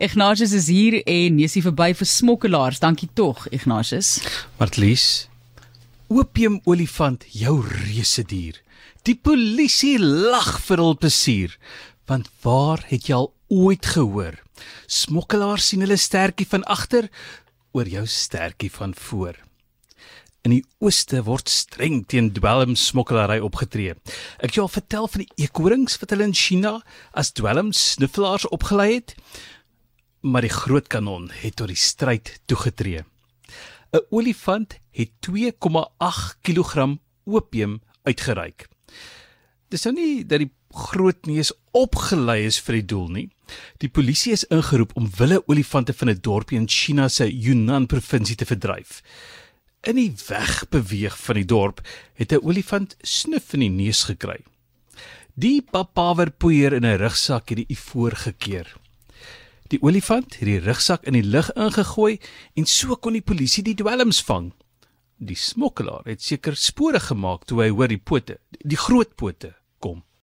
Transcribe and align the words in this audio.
Ignatius 0.00 0.54
is 0.56 0.70
hier 0.72 0.94
en 1.04 1.36
jy 1.42 1.46
sien 1.52 1.64
verby 1.66 1.90
vir 1.92 2.08
smokkelaars. 2.08 2.78
Dankie 2.80 3.10
tog, 3.12 3.42
Ignatius. 3.52 4.14
Martlies. 4.56 5.26
Opium 6.08 6.56
olifant, 6.64 7.26
jou 7.36 7.58
reuse 7.66 8.24
dier. 8.24 8.56
Die 9.04 9.12
polisie 9.12 9.98
lag 10.00 10.54
vir 10.64 10.80
hul 10.80 10.96
plesier. 10.96 11.58
Want 12.08 12.32
waar 12.40 12.80
het 12.88 13.10
jy 13.10 13.18
al 13.18 13.28
ooit 13.52 13.90
gehoor? 13.92 14.40
Smokkelaars 14.88 15.68
sien 15.68 15.84
hulle 15.84 16.00
stertjie 16.00 16.48
van 16.48 16.64
agter 16.64 17.12
oor 17.76 17.92
jou 17.92 18.06
stertjie 18.08 18.72
van 18.72 18.96
voor. 18.96 19.36
In 20.48 20.56
die 20.56 20.64
ooste 20.80 21.20
word 21.28 21.52
streng 21.52 22.06
teen 22.08 22.32
dwelm 22.32 22.72
smokkelary 22.72 23.42
opgetree. 23.44 24.00
Ek 24.40 24.56
jou 24.56 24.64
al 24.64 24.76
vertel 24.80 25.12
van 25.12 25.28
die 25.28 25.44
eekorings 25.44 26.00
wat 26.00 26.16
hulle 26.16 26.32
in 26.32 26.36
China 26.46 26.78
as 27.12 27.36
dwelm 27.36 27.74
sniffelaars 27.76 28.48
opgelei 28.48 28.94
het, 28.94 29.18
maar 30.20 30.42
die 30.42 30.52
groot 30.52 30.86
kanon 30.86 31.30
het 31.42 31.56
tot 31.56 31.68
die 31.68 31.76
stryd 31.76 32.40
toegetree. 32.46 33.04
'n 33.92 34.06
Olifant 34.10 34.78
het 34.90 35.10
2,8 35.20 36.36
kg 36.42 36.98
opium 37.24 37.80
uitgereik. 38.02 38.68
Dis 39.68 39.84
nou 39.84 39.94
nie 39.94 40.26
dat 40.26 40.38
die 40.38 40.50
groot 40.70 41.26
neus 41.26 41.52
opgelei 41.72 42.44
is 42.46 42.60
vir 42.62 42.80
die 42.80 42.86
doel 42.92 43.08
nie. 43.08 43.28
Die 43.82 43.90
polisie 43.90 44.32
is 44.32 44.46
ingeroep 44.54 44.94
om 44.98 45.10
wilde 45.18 45.42
olifante 45.46 45.92
van 45.92 46.10
'n 46.10 46.20
dorpie 46.20 46.58
in 46.58 46.68
China 46.68 47.08
se 47.08 47.26
Yunnan 47.26 47.86
provinsie 47.86 48.36
te 48.36 48.46
verdryf. 48.46 49.02
In 49.82 49.96
die 49.96 50.14
weg 50.28 50.68
beweeg 50.68 51.18
van 51.18 51.34
die 51.34 51.44
dorp 51.44 51.80
het 52.14 52.32
'n 52.32 52.44
olifant 52.44 52.96
snuf 53.02 53.52
in 53.52 53.60
die 53.60 53.70
neus 53.70 54.02
gekry. 54.02 54.38
Die 55.34 55.62
papawer 55.62 56.30
poeier 56.30 56.72
in 56.72 56.84
'n 56.84 56.98
rugsak 56.98 57.48
het 57.48 57.56
die 57.56 57.70
ivoor 57.76 58.12
gekeer. 58.12 58.76
Die 59.70 59.78
olifant 59.86 60.34
het 60.40 60.48
die 60.48 60.58
rugsak 60.58 61.04
in 61.06 61.14
die 61.14 61.26
lug 61.26 61.52
ingegooi 61.54 62.18
en 62.58 62.66
so 62.66 62.96
kon 62.98 63.14
die 63.14 63.22
polisie 63.22 63.62
die 63.62 63.76
dwelms 63.78 64.18
vang. 64.26 64.50
Die 65.20 65.38
smokkelaar 65.38 66.08
het 66.10 66.24
seker 66.24 66.56
spore 66.58 66.98
gemaak 67.00 67.46
toe 67.46 67.62
hy 67.62 67.68
hoor 67.70 67.92
die 67.92 68.00
pote, 68.02 68.40
die 68.64 68.80
groot 68.80 69.14
pote 69.14 69.54